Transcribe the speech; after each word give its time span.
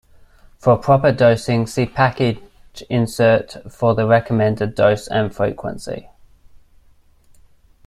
For 0.57 0.77
proper 0.77 1.11
dosing, 1.11 1.67
see 1.67 1.85
package 1.85 2.39
insert 2.89 3.57
for 3.71 3.93
the 3.93 4.07
recommended 4.07 4.73
dose 4.73 5.05
and 5.07 5.31
frequency. 5.31 6.09